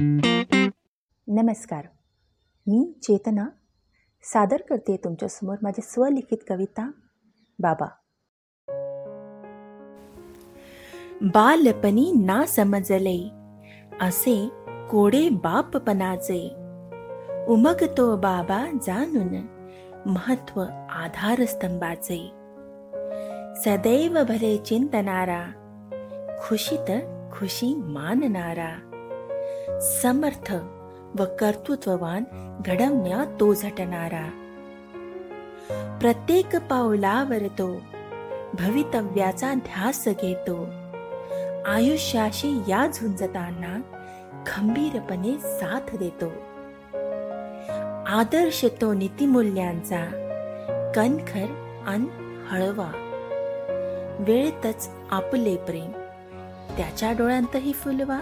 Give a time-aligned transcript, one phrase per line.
[0.00, 1.84] नमस्कार.
[2.66, 3.46] मी चेतना.
[4.22, 6.90] सादर करते तुमच्यासमोर माझी स्वलिखित कविता
[7.58, 7.86] बाबा.
[11.22, 13.30] बालपणी ना समजले
[14.00, 14.48] असे
[14.90, 16.48] कोडे बापपणाचे
[17.48, 19.46] उमगतो बाबा जाणून
[20.06, 22.28] महत्त्व आधारस्तंभाचे.
[23.62, 25.46] सदैव भले चिंतनारा
[26.40, 26.90] खुशीत
[27.32, 28.93] खुशी मानणारा.
[30.02, 30.52] समर्थ
[31.20, 32.24] व कर्तृत्ववान
[32.66, 34.40] घडवण्या तो झटणारा.
[36.00, 37.76] प्रत्येक पावलावर तो
[38.54, 40.66] भवितव्याचा ध्यास घेतो.
[41.66, 43.80] आयुष्याशी या झुंजताना
[44.46, 46.26] खंबीरपणे साथ देतो.
[48.06, 50.20] आदर्श तो नीतिमूल्यांचा
[50.94, 51.46] कणखर
[51.86, 52.06] अन
[52.50, 52.90] हळवा.
[54.18, 55.90] वेळेतच आपले प्रेम
[56.76, 58.20] त्याच्या डोळ्यांतही फुलवा.